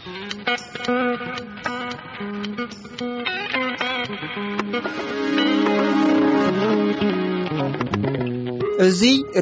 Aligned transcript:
እዙ 0.00 0.08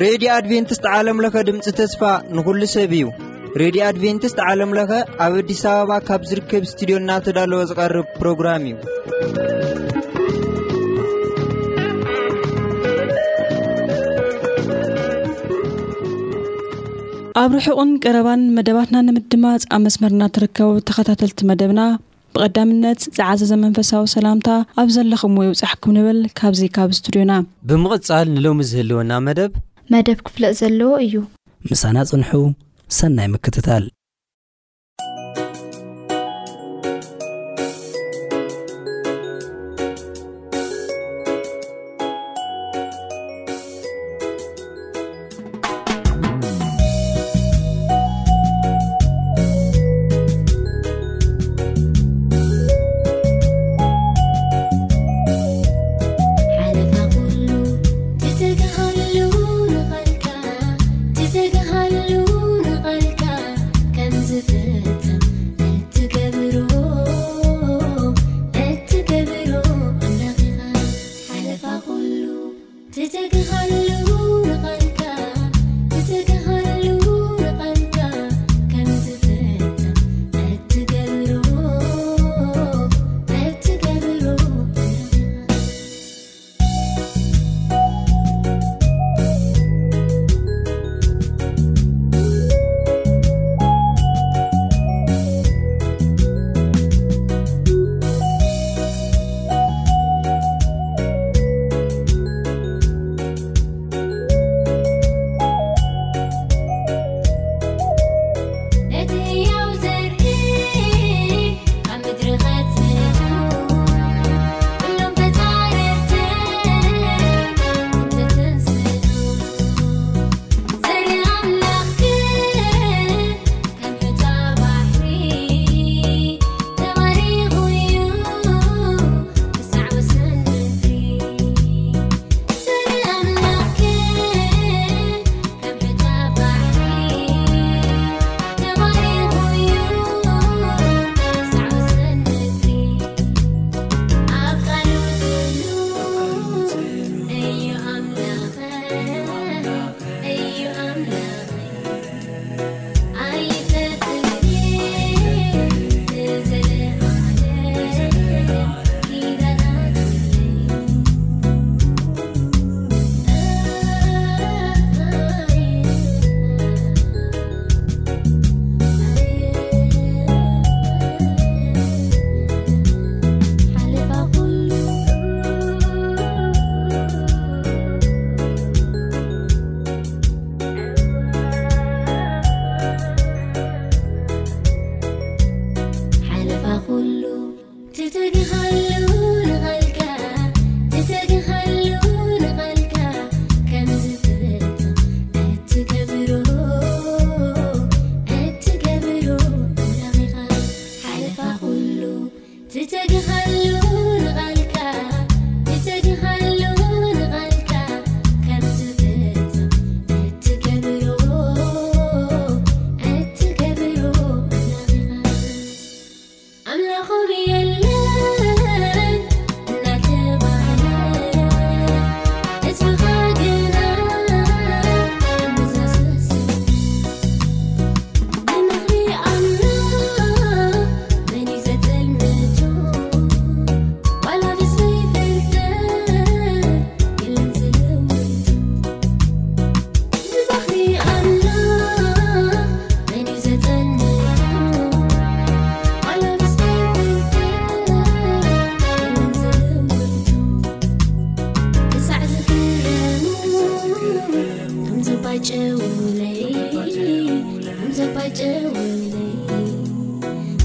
ሬድዮ 0.03 0.31
ኣድቨንትስት 0.37 0.87
ዓለምለኸ 0.97 1.45
ድምፂ 1.49 1.67
ተስፋ 1.81 2.03
ንዂሉ 2.37 2.61
ሰብ 2.75 2.93
እዩ 2.99 3.07
ሬድዮ 3.63 3.83
ኣድቨንትስት 3.91 4.41
ዓለም 4.49 4.73
ለኸ 4.79 4.91
ኣብ 5.27 5.35
ኣዲስ 5.43 5.63
ኣበባ 5.75 5.91
ካብ 6.09 6.23
ዝርከብ 6.31 6.65
እስትድዮ 6.69 6.99
እናብ 7.03 7.23
ተዳለወ 7.29 7.61
ዝቐርብ 7.73 8.09
ፕሮግራም 8.21 8.65
እዩ 8.73 8.77
ኣብ 17.49 17.55
ርሑቕን 17.59 17.91
ቀረባን 18.05 18.41
መደባትና 18.57 18.97
ንምድማፅ 19.05 19.63
ኣብ 19.75 19.81
መስመርና 19.85 20.23
ትርከቡ 20.37 20.67
ተኸታተልቲ 20.89 21.41
መደብና 21.51 21.81
ብቐዳምነት 22.37 23.01
ዝዓዘ 23.19 23.41
ዘመንፈሳዊ 23.53 24.05
ሰላምታ 24.15 24.49
ኣብ 24.83 24.89
ዘለኹም 24.99 25.39
ይውፃሕኩም 25.47 25.95
ንብል 25.97 26.21
ካብዚ 26.41 26.61
ካብ 26.77 26.93
ስቱድዮና 26.99 27.35
ብምቕፃል 27.71 28.29
ንሎሚ 28.37 28.61
ዝህልወና 28.73 29.11
መደብ 29.29 29.53
መደብ 29.95 30.21
ክፍለጥ 30.29 30.55
ዘለዎ 30.63 30.91
እዩ 31.07 31.15
ምሳና 31.73 31.97
ፅንሑ 32.11 32.33
ሰናይ 32.99 33.31
ምክትታል 33.37 33.87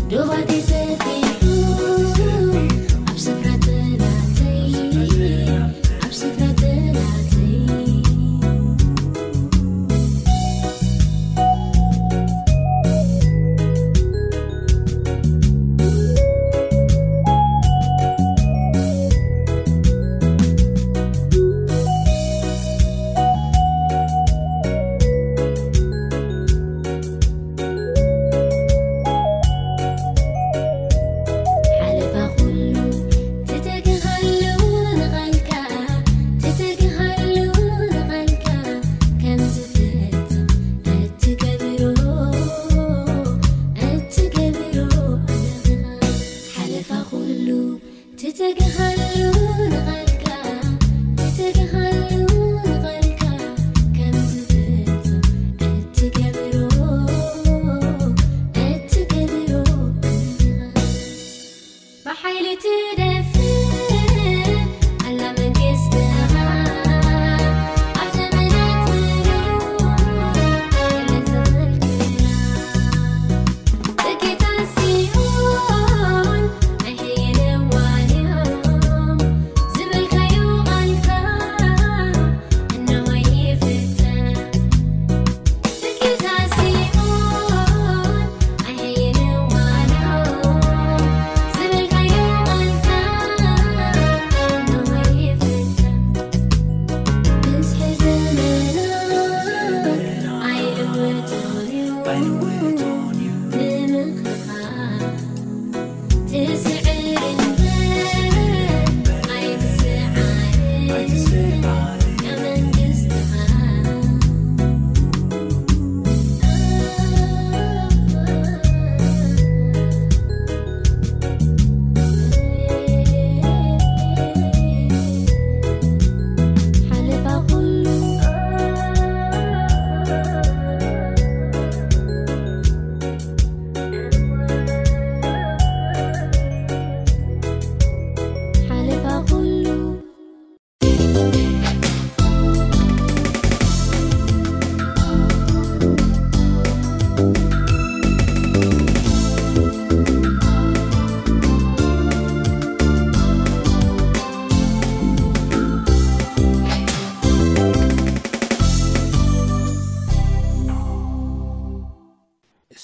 يو 0.10 0.53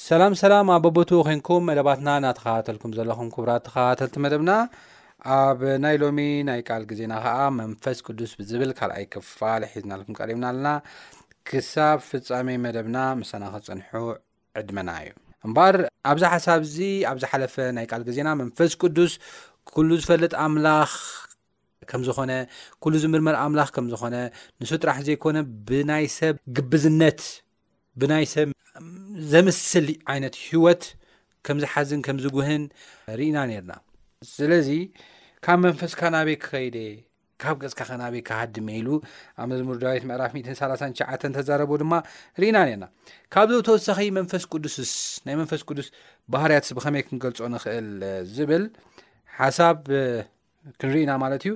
ሰላም 0.08 0.34
ሰላም 0.42 0.68
ኣ 0.74 0.76
በቦቱ 0.84 1.10
ኮንኩም 1.28 1.64
መደባትና 1.70 2.10
እናተኸተልኩም 2.20 2.92
ዘለኹም 2.98 3.30
ክቡራት 3.34 3.64
ተኸተልቲ 3.68 4.16
መደብና 4.26 4.52
ኣብ 5.38 5.60
ናይ 5.84 5.96
ሎሚ 6.04 6.20
ናይ 6.50 6.60
ቃል 6.70 6.84
ግዜና 6.92 7.14
ከዓ 7.24 7.38
መንፈስ 7.60 7.98
ቅዱስ 8.08 8.32
ብዝብል 8.40 8.72
ካልኣይ 8.80 9.06
ክፋል 9.14 9.64
ሒዝናልኩም 9.74 10.16
ቀሪምና 10.20 10.46
ኣለና 10.52 10.68
ክሳብ 11.50 11.98
ፍፃመ 12.10 12.48
መደብና 12.66 12.98
ምሳናክፅንሑ 13.22 13.92
ዕድመና 14.62 14.90
እዩ 15.04 15.12
እምበር 15.48 15.78
ኣብዛ 16.12 16.24
ሓሳብ 16.36 16.62
እዚ 16.68 16.78
ኣብዝ 17.12 17.26
ሓለፈ 17.32 17.56
ናይ 17.80 17.88
ቃል 17.92 18.04
ግዜና 18.12 18.30
መንፈስ 18.44 18.72
ቅዱስ 18.84 19.16
ኩሉ 19.74 19.90
ዝፈልጥ 20.04 20.34
ኣምላኽ 20.46 20.94
ከምዝኾነ 21.92 22.32
ሉ 22.94 23.04
ዝምርመር 23.06 23.38
ኣምላኽ 23.44 23.70
ከምዝኮነ 23.78 24.16
ንሱ 24.64 24.72
ጥራሕ 24.84 24.98
ዘይኮነ 25.10 25.38
ብናይ 25.70 26.08
ሰብ 26.20 26.36
ግብዝነት 26.60 27.22
ብናይ 28.02 28.26
ሰብ 28.36 28.50
ዘ 29.32 29.40
ምስሊ 29.46 29.90
ዓይነት 30.14 30.36
ሂወት 30.48 30.84
ከም 31.46 31.58
ዝሓዝን 31.64 32.02
ከምዝጉህን 32.06 32.64
ርኢና 33.20 33.38
ነርና 33.50 33.74
ስለዚ 34.36 34.70
ካብ 35.46 35.60
መንፈስካ 35.68 36.00
ናቤይ 36.16 36.36
ክከይደ 36.44 36.78
ካብ 37.42 37.56
ገዝካኸ 37.64 37.90
ናቤይ 38.02 38.22
ካሃዲ 38.28 38.56
መይሉ 38.68 38.88
ኣብ 39.42 39.46
መዘሙር 39.52 39.78
ዳዊት 39.84 40.04
ምዕራፍ 40.10 40.32
13ሸ 40.62 41.30
ተዛረቦ 41.38 41.72
ድማ 41.82 41.94
ርእና 42.42 42.58
ነርና 42.70 42.86
ካብ 43.34 43.48
ዞ 43.56 43.60
ተወሳኺ 43.70 44.00
መንፈስ 44.20 44.44
ቅዱስ 44.54 44.78
ናይ 45.28 45.36
መንፈስ 45.42 45.62
ቅዱስ 45.70 45.88
ባህርያት 46.36 46.68
ብኸመይ 46.78 47.04
ክንገልፆ 47.08 47.40
ንክእል 47.56 47.88
ዝብል 48.36 48.66
ሓሳብ 49.40 49.80
ክንሪእና 50.80 51.12
ማለት 51.24 51.44
እዩ 51.48 51.54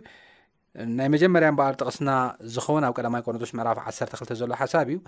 ናይ 1.00 1.10
መጀመርያንን 1.16 1.58
በኣር 1.62 1.76
ጥቕስና 1.82 2.12
ዝኸውን 2.56 2.84
ኣብ 2.90 2.94
ቀዳማ 3.00 3.16
ቆኖጦስ 3.28 3.52
ምዕራፍ 3.60 3.80
1 3.90 4.16
ክልተ 4.22 4.32
ዘሎ 4.44 4.52
ሓሳብ 4.62 4.88
እዩ 4.94 5.00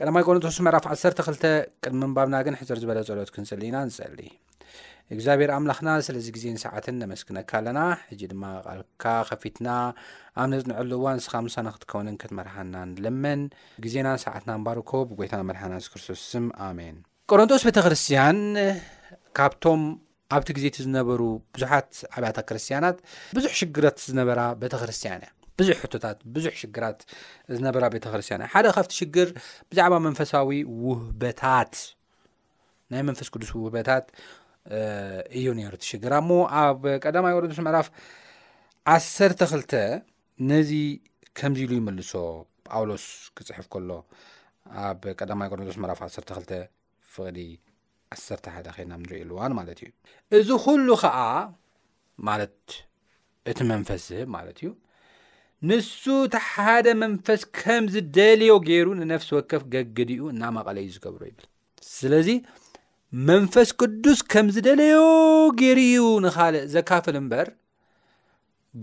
ቀዳማይ 0.00 0.22
ቆረንጦስ 0.26 0.56
ምዕራፍ 0.64 0.84
1ሰ2 0.90 1.46
ቅድሚ 1.84 2.00
ንባብና 2.10 2.34
ግን 2.46 2.54
ሕዘር 2.58 2.78
ዝበለ 2.82 2.98
ፀሎት 3.06 3.30
ክንፅል 3.34 3.62
ኢና 3.68 3.76
ንፀሊ 3.88 4.18
እግዚኣብሔር 5.14 5.50
ኣምላኽና 5.54 5.88
ስለዚ 6.06 6.26
ግዜን 6.36 6.58
ሰዓትን 6.64 6.96
ነመስክነካ 7.02 7.50
ኣለና 7.60 7.80
ሕጂ 8.10 8.20
ድማ 8.32 8.44
ቓልካ 8.66 9.04
ከፊትና 9.28 9.68
ኣብ 10.42 10.46
ነፅንዕሉዋ 10.52 11.06
ንስኻምሳ 11.20 11.56
ንክትከውንን 11.68 12.18
ክትመርሓናን 12.22 12.90
ልመን 13.06 13.40
ግዜናን 13.86 14.20
ሰዓትና 14.24 14.50
ንባርኮ 14.60 14.92
ብጎይታን 15.12 15.42
መርሓናንስ 15.50 15.88
ክርስቶስስም 15.94 16.46
ኣሜን 16.68 16.96
ቆረንጦስ 17.32 17.64
ቤተክርስትያን 17.68 18.38
ካብቶም 19.38 19.82
ኣብቲ 20.38 20.48
ግዜቲ 20.58 20.76
ዝነበሩ 20.86 21.20
ብዙሓት 21.56 21.90
ዓብያታ 22.14 22.38
ክርስትያናት 22.50 22.98
ብዙሕ 23.38 23.52
ሽግረት 23.62 23.98
ዝነበራ 24.10 24.40
ቤተክርስትያን 24.62 25.20
እያ 25.26 25.32
ብዙሕ 25.60 25.76
ሕቶታት 25.84 26.18
ብዙሕ 26.34 26.52
ሽግራት 26.62 26.98
ዝነበራ 27.56 27.84
ቤተክርስትያን 27.94 28.42
ሓደ 28.52 28.66
ካብቲ 28.74 28.92
ሽግር 29.00 29.28
ብዛዕባ 29.70 29.94
መንፈሳዊ 30.06 30.50
ውህበታት 30.86 31.72
ናይ 32.92 33.02
መንፈስ 33.08 33.28
ቅዱስ 33.34 33.50
ውህበታት 33.62 34.06
እዩ 35.38 35.46
ነሩ 35.58 35.74
እቲሽግራ 35.78 36.12
እሞ 36.22 36.30
ኣብ 36.62 36.80
ቀዳማይ 37.04 37.32
ቆርንቶስ 37.36 37.60
ምዕራፍ 37.66 37.86
12 38.96 39.76
ነዚ 40.50 40.70
ከምዚ 41.38 41.60
ኢሉ 41.66 41.72
ይመልሶ 41.80 42.12
ጳውሎስ 42.68 43.04
ክፅሕፍ 43.36 43.66
ከሎ 43.74 43.90
ኣብ 44.86 45.02
ቀዳማይ 45.20 45.48
ቆርቶስ 45.54 45.78
ምዕራፍ 45.84 46.00
12 46.08 46.52
ፍቅዲ 47.14 47.38
1 48.16 48.52
ሓደ 48.56 48.66
ኮይናንሪኢልዋን 48.76 49.52
ማለት 49.58 49.78
እዩ 49.84 49.88
እዚ 50.38 50.48
ኩሉ 50.66 50.88
ከዓ 51.02 51.18
ማለት 52.28 52.56
እቲ 53.50 53.58
መንፈስ 53.72 54.02
ዝህብ 54.10 54.28
ማለት 54.36 54.58
እዩ 54.62 54.68
ንሱ 55.66 56.00
እቲ 56.24 56.34
ሓደ 56.48 56.88
መንፈስ 57.02 57.40
ከም 57.60 57.84
ዝደልዮ 57.94 58.50
ገይሩ 58.66 58.88
ንነፍሲ 58.98 59.28
ወከፍ 59.36 59.62
ገግድ 59.72 60.10
እዩ 60.14 60.20
እናመቐለ 60.32 60.76
እዩ 60.82 60.90
ዝገብሮ 60.96 61.22
ይብል 61.30 61.44
ስለዚ 61.98 62.28
መንፈስ 63.30 63.70
ቅዱስ 63.80 64.20
ከም 64.32 64.46
ዝደለዮ 64.56 64.98
ገይሩ 65.60 65.78
እዩ 65.88 66.02
ንካልእ 66.26 66.64
ዘካፍል 66.74 67.16
እምበር 67.22 67.48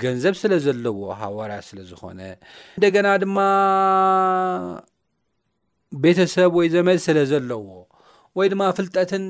ገንዘብ 0.02 0.36
ስለ 0.42 0.54
ዘለዎ 0.66 1.00
ሃዋርያት 1.22 1.66
ስለ 1.70 1.80
ዝኮነ 1.92 2.20
እንደገና 2.78 3.08
ድማ 3.24 3.38
ቤተሰብ 6.04 6.52
ወይ 6.60 6.70
ዘመድ 6.76 7.00
ስለ 7.08 7.18
ዘለዎ 7.32 7.68
ወይ 8.40 8.50
ድማ 8.54 8.62
ፍልጠትን 8.80 9.26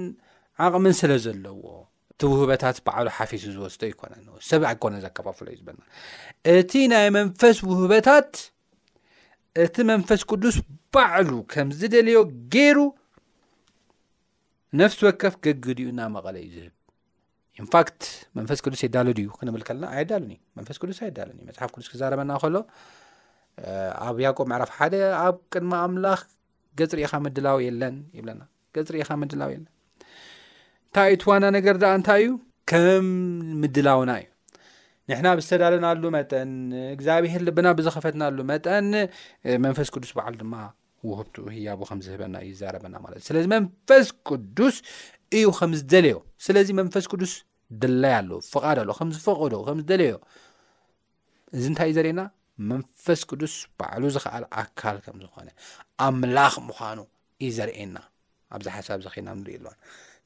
ዓቕምን 0.67 0.93
ስለ 1.01 1.11
ዘለዎ 1.27 1.63
እቲ 2.15 2.25
ውህበታት 2.31 2.77
በዕሉ 2.87 3.07
ሓፊስ 3.15 3.41
ዝወስቶ 3.53 3.81
ይኮነሰብ 3.89 4.59
ይኮነ 4.65 4.93
ዘከፋፍሎ 5.05 5.47
እዩ 5.53 5.57
ዝና 5.61 5.81
እቲ 6.53 6.71
ናይ 6.91 7.07
መንፈስ 7.15 7.57
ውህበታት 7.69 8.29
እቲ 9.63 9.75
መንፈስ 9.89 10.21
ቅዱስ 10.29 10.55
ባዕሉ 10.95 11.31
ከም 11.53 11.67
ዝደልዮ 11.79 12.19
ገይሩ 12.53 12.77
ነፍሲ 14.81 14.99
ወከፍ 15.07 15.35
ገግድ 15.47 15.79
ኡ 15.89 15.91
ና 15.99 16.07
መቐለ 16.15 16.35
እዩ 16.45 16.47
ዝህብ 16.55 16.71
ንፋክት 17.65 18.01
መንፈስ 18.37 18.59
ቅዱስ 18.67 18.79
የዳሉ 18.85 19.07
ድዩ 19.19 19.27
ክንብል 19.39 19.61
ከለና 19.69 19.85
ኣይዳሉንዩ 19.97 20.37
መንፈስ 20.59 20.79
ቅዱስ 20.83 20.97
ኣይዳሉን 21.07 21.37
መፅሓፍ 21.51 21.69
ቅዱስ 21.75 21.87
ክዛረበና 21.93 22.31
ከሎ 22.43 22.55
ኣብ 24.07 24.17
ያቆብ 24.27 24.47
መዕራፍ 24.53 24.71
ሓደ 24.79 24.95
ኣብ 25.25 25.37
ቅድሚ 25.55 25.71
ኣምላኽ 25.83 26.21
ገፅሪኢኻ 26.81 27.13
ምድላዊ 27.27 27.59
የለን 27.69 27.97
ይብለና 28.19 28.43
ገፅሪኢኻ 28.77 29.09
ምድላው 29.23 29.51
የለን 29.55 29.71
እታ 30.95 31.03
ይትዋና 31.11 31.45
ነገር 31.55 31.75
ደ 31.83 31.85
እንታይ 31.97 32.21
እዩ 32.25 32.27
ከም 32.69 33.07
ምድላውና 33.61 34.11
እዩ 34.19 34.27
ንሕና 35.09 35.27
ብዝተዳለናሉ 35.37 36.03
መጠን 36.15 36.51
እግዚኣብሔር 36.93 37.41
ልብና 37.47 37.67
ብዝኸፈትናሉ 37.77 38.37
መጠን 38.51 38.85
መንፈስ 39.65 39.89
ቅዱስ 39.95 40.11
ባዓሉ 40.19 40.33
ድማ 40.43 40.53
ውህብቲኡ 41.09 41.43
ህያቦ 41.55 41.81
ከምዝህበና 41.89 42.35
እዩ 42.45 42.51
ይዛረበና 42.53 42.95
ማለት 43.05 43.17
እዩ 43.19 43.25
ስለዚ 43.29 43.45
መንፈስ 43.55 44.07
ቅዱስ 44.29 44.77
እዩ 45.39 45.45
ከም 45.59 45.73
ዝደለዮ 45.81 46.17
ስለዚ 46.47 46.69
መንፈስ 46.79 47.07
ቅዱስ 47.13 47.33
ደላይ 47.83 48.15
ኣሎ 48.19 48.31
ፍቓድ 48.53 48.77
ኣሎ 48.85 48.89
ከም 49.01 49.11
ዝፈቐዶ 49.17 49.53
ከምዝደለዮ 49.67 50.15
እዚ 51.57 51.65
እንታይ 51.73 51.89
እዩ 51.91 51.97
ዘርኤየና 51.99 52.23
መንፈስ 52.73 53.21
ቅዱስ 53.31 53.55
በዕሉ 53.81 54.03
ዝክኣል 54.17 54.45
ኣካል 54.65 54.97
ከም 55.07 55.19
ዝኾነ 55.25 55.49
ኣምላኽ 56.09 56.55
ምኳኑ 56.71 56.99
እዩ 57.45 57.51
ዘርእና 57.59 57.97
ኣብዚ 58.55 58.67
ሓሳብ 58.79 58.99
ዘክድና 59.05 59.29
ንሪኢ 59.41 59.57
ኣሎዋ 59.61 59.73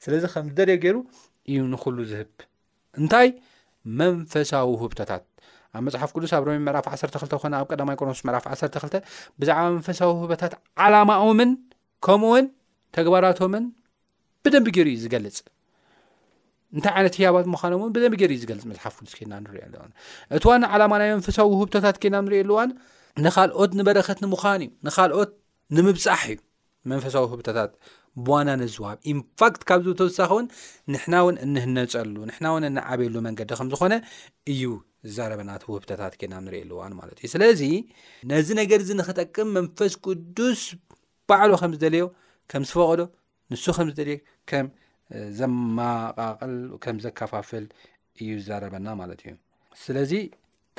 ስለዚ 0.04 0.22
ከም 0.34 0.44
ዝደሪኦ 0.50 0.76
ገይሩ 0.84 0.96
እዩ 1.50 1.58
ንኩሉ 1.72 1.98
ዝህብ 2.10 2.30
እንታይ 3.00 3.28
መንፈሳዊ 4.00 4.68
ህብቶታት 4.82 5.10
ኣብ 5.74 5.82
መፅሓፍ 5.86 6.10
ቅዱስ 6.16 6.32
ኣብ 6.36 6.42
ሮም 6.48 6.62
መዕራፍ 6.68 6.86
12 6.92 7.34
ኮነ 7.42 7.54
ኣብ 7.60 7.66
ቀማ 7.80 7.88
ኢቆሮንሶስ 7.96 8.24
መዕራፍ 8.28 8.44
12 8.60 8.96
ብዛዕባ 9.40 9.66
መንፈሳዊ 9.76 10.10
ህብቶታት 10.22 10.54
ዓላማኦምን 10.84 11.50
ከምኡውን 12.06 12.46
ተግባራቶምን 12.96 13.64
ብደንቢ 14.44 14.68
ገይሩ 14.76 14.88
ዩ 14.94 14.98
ዝገልፅ 15.04 15.36
እንታይ 16.76 16.92
ዓይነት 16.98 17.14
ሂያባ 17.18 17.36
ምዃኖም 17.54 17.80
እውን 17.82 17.92
ብደንቢ 17.94 18.14
ገሩ 18.22 18.30
እዩ 18.36 18.40
ዝገልፅ 18.42 18.64
መፅሓፍ 18.72 18.92
ቅዱስ 19.00 19.12
ና 19.32 19.38
ንሪኣ 19.44 19.62
እቲዋን 20.36 20.62
ዓላማ 20.74 20.92
ናይ 21.02 21.10
መንፈሳዊ 21.16 21.48
ህብቶታት 21.62 21.96
ኬና 22.02 22.16
ንሪኢኣሉዋን 22.26 22.70
ንካልኦት 23.24 23.70
ንበረከት 23.78 24.18
ንምዃን 24.24 24.60
እዩ 24.66 24.70
ንካልኦት 24.88 25.30
ንምብፃሕ 25.76 26.22
እዩ 26.34 26.36
መንፈሳዊ 26.92 27.24
ህብቶታት 27.32 27.70
ዋና 28.28 28.50
ነዝዋብ 28.60 28.96
ኢንፋክት 29.12 29.60
ካብ 29.68 29.80
ዚ 29.86 29.90
ተወሳኪ 30.00 30.28
እውን 30.34 30.46
ንሕና 30.92 31.14
እውን 31.22 31.36
እንህነፀሉ 31.44 32.14
ንሕና 32.28 32.46
እውን 32.52 32.64
እንዓበየሉ 32.70 33.14
መንገዲ 33.26 33.50
ከምዝኮነ 33.60 33.94
እዩ 34.52 34.62
ዝዛረበናቲ 35.08 35.62
ውብተታት 35.74 36.14
ከና 36.20 36.34
ንሪኢየልዋን 36.46 36.94
ማለት 37.00 37.18
እዩ 37.22 37.28
ስለዚ 37.34 37.60
ነዚ 38.32 38.48
ነገር 38.60 38.80
እዚ 38.84 38.90
ንክጠቅም 39.00 39.48
መንፈስ 39.58 39.94
ቅዱስ 40.06 40.62
ባዕሉ 41.30 41.50
ከም 41.62 41.72
ዝደልዮ 41.76 42.04
ከም 42.52 42.64
ዝፈቀዶ 42.74 43.00
ንሱ 43.52 43.64
ከምዝደልየ 43.76 44.16
ከም 44.50 44.66
ዘመቃቅል 45.38 46.52
ከም 46.84 46.96
ዘከፋፍል 47.04 47.64
እዩ 48.22 48.30
ዝዛረበና 48.40 48.86
ማለት 49.02 49.20
እዩ 49.26 49.32
ስለዚ 49.84 50.12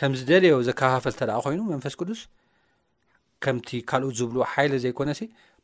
ከም 0.01 0.13
ዝደለዮ 0.19 0.55
ዘከፋፈል 0.67 1.13
እተ 1.17 1.21
ደ 1.29 1.33
ኮይኑ 1.45 1.61
መንፈስ 1.73 1.95
ቅዱስ 2.01 2.21
ከምቲ 3.43 3.69
ካልኦ 3.89 4.07
ዝብሉ 4.17 4.37
ሓይለ 4.51 4.73
ዘይኮነሲ 4.83 5.23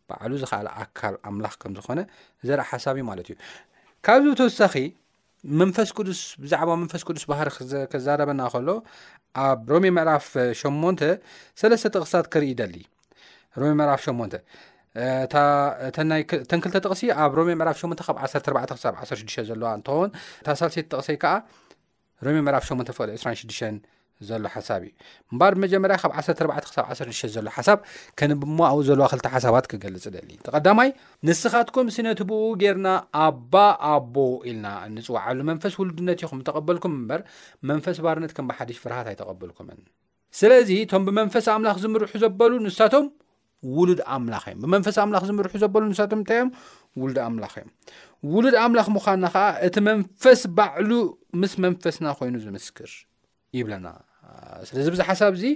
ባዕሉ 0.10 0.34
ዝካኣል 0.44 0.68
ኣካል 0.84 1.16
ኣምላኽ 1.30 1.54
ከምዝኾነ 1.62 2.00
ዘርኢ 2.48 2.64
ሓሳብ 2.72 2.96
እዩ 3.00 3.04
ማለት 3.10 3.28
እዩ 3.32 3.36
ካብዚ 4.06 4.30
ተወሳኺ 4.40 4.76
መንፈስ 5.62 5.90
ቅዱስ 5.98 6.20
ብዛዕባ 6.44 6.70
መንፈስ 6.82 7.02
ቅዱስ 7.08 7.24
ባህር 7.32 7.50
ክዛረበና 7.92 8.42
ከሎ 8.54 8.70
ኣብ 9.48 9.60
ሮሜ 9.74 9.86
ምዕራፍ 9.98 10.28
ሸን 10.62 10.78
ሰለስተ 11.62 11.88
ጥቕስታት 11.96 12.28
ክርኢ 12.36 12.48
ይደሊ 12.54 12.76
ሮሜ 13.62 13.72
ምዕራፍ 13.82 14.02
ሸን 14.06 14.18
ናተንክልተ 16.12 16.76
ጥቕሲ 16.86 17.02
ኣብ 17.24 17.34
ሮሜ 17.40 17.50
ምዕፍ 17.62 17.78
ሸ 17.82 17.84
ካብ 18.08 18.18
1 18.28 18.52
ክሳብ 18.78 18.96
16 19.04 19.36
ዘለዋ 19.50 19.70
እንትኸውን 19.80 20.12
ታሳሴይቲ 20.46 20.84
ጥቕሰይ 20.94 21.18
ከዓ 21.24 21.34
ሮሜ 22.26 22.38
ምዕራፍ 22.48 22.64
8 22.74 22.94
ፍል 22.98 23.10
26 23.18 23.78
ዘሎ 24.28 24.44
ሓሳብ 24.54 24.82
እዩ 24.86 24.92
እምባር 25.32 25.54
ብመጀመርያ 25.58 25.96
ካብ 26.02 26.12
14 26.20 26.70
ሳ 26.76 26.86
1ሸ 26.94 27.22
ዘሎ 27.36 27.48
ሓሳብ 27.56 27.80
ከንብሞ 28.20 28.60
ኣብኡ 28.70 28.80
ዘለዋ 28.88 29.06
2ልተ 29.12 29.26
ሓሳባት 29.34 29.66
ክገልፅ 29.72 30.06
ደሊ 30.16 30.30
ተቐዳማይ 30.46 30.90
ንስኻትኩም 31.28 31.88
ስነትብኡ 31.96 32.42
ጌርና 32.62 32.88
ኣባ 33.26 33.54
ኣቦ 33.94 34.16
ኢልና 34.50 34.68
ንፅ 34.96 35.08
ዋዓሉ 35.18 35.38
መንፈስ 35.52 35.74
ውሉድነት 35.82 36.24
ኢኹም 36.26 36.42
ተቐበልኩም 36.48 36.94
እምበር 37.00 37.22
መንፈስ 37.72 38.00
ባርነት 38.06 38.34
ከም 38.38 38.48
ብሓደሽ 38.52 38.80
ፍርሃት 38.86 39.08
ኣይተቐብልኩምን 39.12 39.82
ስለዚ 40.40 40.70
እቶም 40.86 41.04
ብመንፈስ 41.10 41.46
ኣምላኽ 41.56 41.78
ዝምርሑ 41.84 42.06
ዘበሉ 42.24 42.52
ንሳቶም 42.66 43.06
ውሉድ 43.78 44.02
ኣምላኽ 44.16 44.44
እዮም 44.50 44.60
ብመንፈስ 44.66 44.98
ኣምላ 45.04 45.16
ዝምርሑ 45.30 45.54
ዘበሉ 45.64 45.84
ንሳም 45.92 46.14
እንታይ 46.20 46.38
እዮም 46.40 46.50
ውሉድ 47.02 47.18
ኣምላኽ 47.28 47.54
እዮም 47.60 47.72
ውሉድ 48.34 48.56
ኣምላኽ 48.66 48.88
ምዃንና 48.98 49.26
ከዓ 49.36 49.46
እቲ 49.68 49.76
መንፈስ 49.90 50.42
ባዕሉ 50.60 50.92
ምስ 51.44 51.56
መንፈስና 51.66 52.06
ኮይኑ 52.20 52.36
ዝምስክር 52.46 52.92
ይብለና 53.58 53.88
ስለዚ 54.68 54.86
ብዛ 54.94 55.02
ሓሳብ 55.10 55.34
ዚ 55.42 55.52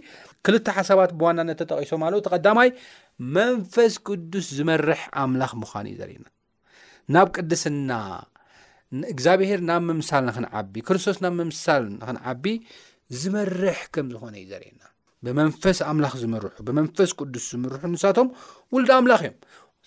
ክልተ 0.46 0.68
ሓሳባት 0.78 1.12
ብዋናነት 1.20 1.58
ተጠቂሶም 1.62 2.02
ኣለው 2.08 2.20
ቀዳማይ 2.34 2.70
መንፈስ 3.38 3.94
ቅዱስ 4.08 4.46
ዝመርሕ 4.58 5.02
ኣምላኽ 5.24 5.52
ምኳኑ 5.62 5.86
እዩ 5.92 5.98
ዘርእና 6.02 6.28
ናብ 7.16 7.28
ቅድስና 7.38 7.92
እግዚኣብሄር 9.14 9.60
ናብ 9.70 9.82
ምምሳል 9.90 10.24
ንክንዓቢ 10.30 10.76
ክርስቶስ 10.88 11.20
ናብ 11.24 11.34
ምምሳል 11.42 11.84
ንክንዓቢ 12.00 12.46
ዝመርሕ 13.22 13.80
ከም 13.96 14.08
ዝኾነ 14.14 14.34
እዩ 14.42 14.46
ዘርእየና 14.54 14.84
ብመንፈስ 15.26 15.80
ኣምላኽ 15.90 16.14
ዝምርሑ 16.22 16.48
ብመንፈስ 16.68 17.12
ቅዱስ 17.20 17.44
ዝምርሑ 17.54 17.82
ንሳቶም 17.96 18.30
ውሉዳ 18.76 18.92
ኣምላኽ 19.02 19.22
እዮም 19.26 19.38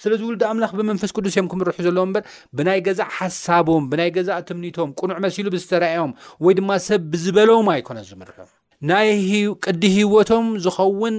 ስለዚ 0.02 0.20
ውሉዳ 0.28 0.42
ኣምላኽ 0.52 0.70
ብመንፈስ 0.78 1.10
ቅዱስ 1.16 1.32
እዮም 1.36 1.48
ክምርሑ 1.52 1.74
ዘለዎ 1.86 2.04
በር 2.14 2.24
ብናይ 2.58 2.80
ገዛእ 2.86 3.10
ሓሳቦም 3.16 3.84
ብናይ 3.90 4.10
ገዛእ 4.16 4.40
ትምኒቶም 4.48 4.90
ቅኑዕ 5.00 5.18
መሲሉ 5.24 5.46
ብዝተረአዮም 5.54 6.12
ወይ 6.46 6.54
ድማ 6.60 6.70
ሰብ 6.88 7.02
ብዝበሎም 7.12 7.68
ኣይኮነ 7.74 7.98
ዝምርሑ 8.10 8.38
ናይ 8.90 9.08
ቅዲ 9.64 9.82
ሂይወቶም 9.96 10.46
ዝኸውን 10.64 11.16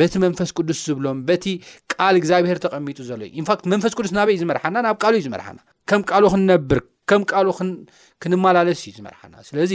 በቲ 0.00 0.12
መንፈስ 0.24 0.50
ቅዱስ 0.56 0.78
ዝብሎም 0.88 1.18
በቲ 1.28 1.44
ቃል 1.92 2.14
እግዚኣብሄር 2.20 2.58
ተቐሚጡ 2.64 2.98
ዘሎዩ 3.10 3.30
ንፋት 3.42 3.60
መንፈስ 3.72 3.92
ቅዱስ 3.98 4.12
ናበእዩ 4.16 4.38
ዝመርሓና 4.42 4.76
ናብ 4.86 4.96
ቃል 5.02 5.14
እዩ 5.18 5.22
ዝመርሓና 5.26 5.58
ከም 5.90 6.02
ቃልኡ 6.10 6.28
ክንነብር 6.34 6.80
ከም 7.10 7.22
ልኡ 7.46 7.54
ክንመላለስ 8.22 8.82
እዩ 8.88 8.92
ዝመርሓና 8.98 9.34
ስለዚ 9.48 9.72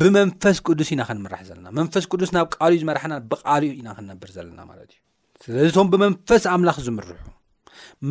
ብመንፈስ 0.00 0.58
ቅዱስ 0.66 0.88
ኢና 0.94 1.02
ክንምራሕ 1.08 1.40
ዘለና 1.48 1.66
መንፈስ 1.78 2.04
ቅዱስ 2.12 2.30
ናብ 2.36 2.46
ቃሉ 2.54 2.70
እዩ 2.76 2.80
ዝመርሓና 2.82 3.14
ብቃልኡ 3.30 3.70
ኢና 3.80 3.88
ክንነብር 3.98 4.30
ዘለና 4.36 4.60
ማለት 4.70 4.90
እዩ 4.92 4.98
ስለዚ 5.44 5.64
እቶም 5.72 5.88
ብመንፈስ 5.92 6.44
ኣምላኽ 6.54 6.76
ዝምርሑ 6.86 7.12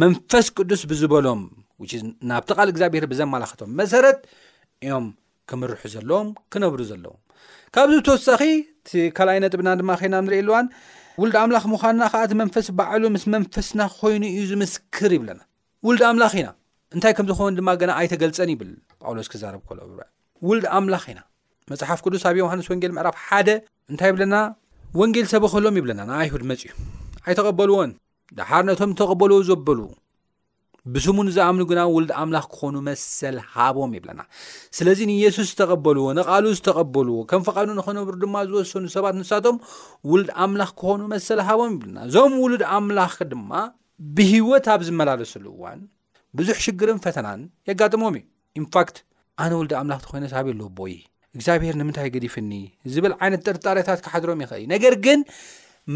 መንፈስ 0.03 0.48
ቅዱስ 0.58 0.82
ብዝበሎም 0.92 1.42
ናብቲ 2.32 2.50
ቃል 2.58 2.68
እግዚኣብሄር 2.74 3.06
ብዘመላክቶም 3.12 3.70
መሰረት 3.82 4.20
እዮም 4.88 5.06
ክምርሑ 5.51 5.82
ዘለዎም 5.96 6.27
ክነብሩ 6.53 6.80
ዘለዎም 6.92 7.20
ካብዚ 7.75 7.98
ተወሳኺ 8.08 8.42
እቲ 8.56 8.92
ካልኣይ 9.18 9.38
ነጥብና 9.44 9.70
ድማ 9.80 9.92
ኸና 10.00 10.15
ንርእ 10.25 10.38
ኣልዋን 10.42 10.65
ውልድ 11.22 11.36
ኣምላኽ 11.42 11.63
ምዃንና 11.72 12.03
ከዓ 12.13 12.20
እቲ 12.27 12.34
መንፈስ 12.42 12.68
በዕሉ 12.80 13.03
ምስ 13.15 13.24
መንፈስና 13.34 13.80
ኮይኑ 14.00 14.24
እዩ 14.34 14.42
ዝምስክር 14.51 15.12
ይብለና 15.15 15.42
ውሉድ 15.88 16.03
ኣምላኽ 16.10 16.34
ኢና 16.42 16.50
እንታይ 16.96 17.13
ከምዝኮውን 17.20 17.56
ድማ 17.60 17.70
ና 17.89 17.96
ኣይተገልፀን 18.01 18.51
ይብል 18.53 18.70
ጳውሎስ 19.03 19.30
ክዛረብ 19.34 19.63
ሎ 19.77 19.88
ውልድ 20.50 20.65
ኣምላኽ 20.80 21.06
ኢና 21.13 21.22
መፅሓፍ 21.72 22.00
ቅዱስ 22.06 22.25
ኣብ 22.32 22.38
ዮሃንስ 22.42 22.70
ወንጌል 22.74 22.94
ምዕራፍ 22.98 23.18
ሓደ 23.25 23.50
እንታይ 23.92 24.12
ብለና 24.18 24.36
ወንጌል 25.01 25.27
ሰበኸሎም 25.34 25.77
ይብለና 25.82 26.01
ንኣይሁድ 26.12 26.46
መፅ 26.51 26.62
ዩ 26.70 26.72
ኣይተቐበልዎን 27.27 27.94
ድሓር 28.39 28.63
ነቶም 28.72 28.94
ተቐበልዎ 29.01 29.39
ዘበሉ 29.50 29.80
ብስሙ 30.94 31.18
ዝኣምኑ 31.36 31.62
ግና 31.70 31.82
ውሉድ 31.96 32.10
ኣምላኽ 32.22 32.46
ክኾኑ 32.54 32.75
መሰል 32.88 33.36
ሃቦም 33.54 33.92
ይብለና 33.98 34.22
ስለዚ 34.78 35.00
ንየሱስ 35.12 35.46
ዝተቐበልዎ 35.52 36.06
ንቓሉ 36.18 36.46
ዝተቐበልዎ 36.58 37.16
ከም 37.30 37.42
ፈቃዱ 37.48 37.68
ንክነብሩ 37.78 38.16
ድማ 38.24 38.36
ዝወሰኑ 38.50 38.86
ሰባት 38.96 39.16
ንሳቶም 39.20 39.58
ውሉድ 40.12 40.30
ኣምላኽ 40.46 40.72
ክኾኑ 40.82 41.02
መሰል 41.13 41.42
ሃቦም 41.50 41.72
ይብለና 41.75 41.98
እዞም 42.08 42.34
ውሉድ 42.44 42.63
ኣምላኽ 42.78 43.13
ድማ 43.32 43.52
ብሂወት 44.18 44.66
ኣብ 44.74 44.82
ዝመላለሰሉ 44.88 45.46
እዋን 45.56 45.80
ብዙሕ 46.38 46.58
ሽግርን 46.66 47.00
ፈተናን 47.06 47.42
የጋጥሞም 47.70 48.16
እዩ 48.20 48.24
ኢንፋክት 48.62 48.98
ኣነ 49.44 49.52
ውሉድ 49.62 49.74
ኣምላክቲ 49.82 50.06
ኮይነሳብ 50.12 50.46
የለዎ 50.52 50.68
ቦዩ 50.82 50.94
እግዚኣብሄር 51.36 51.75
ንምንታይ 51.80 52.10
ገዲፍኒ 52.16 52.52
ዝብል 52.94 53.13
ዓይነት 53.22 53.42
ጠርጣርታት 53.48 54.00
ክሓድሮም 54.06 54.42
ይኽእልእዩ 54.46 54.68
ነገር 54.74 54.94
ግን 55.06 55.20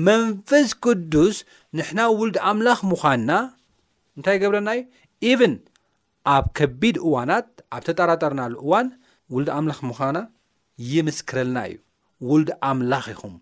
መንፈስ 0.08 0.70
ቅዱስ 0.86 1.36
ንሕና 1.80 2.00
ውሉድ 2.20 2.38
ኣምላኽ 2.52 2.80
ምዃንና 2.94 3.32
እንታይ 4.18 4.36
ይገብረና 4.38 4.70
እዩ 4.78 4.84
ኤቨን 5.32 5.54
ኣብ 6.36 6.46
ከቢድ 6.58 6.96
እዋናት 7.08 7.50
ኣብ 7.76 7.82
ተጠራጠርናሉ 7.88 8.54
እዋን 8.66 8.88
ውሉድ 9.34 9.50
ኣምላኽ 9.58 9.80
ምዃና 9.90 10.18
ይምስክረልና 10.92 11.60
እዩ 11.70 11.76
ውሉድ 12.30 12.50
ኣምላኽ 12.70 13.06
ይኹም 13.14 13.36